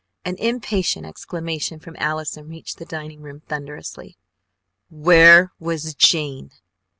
[0.25, 4.17] An impatient exclamation from Allison reached the dining room thunderously:
[4.89, 6.49] "Where was Jane?"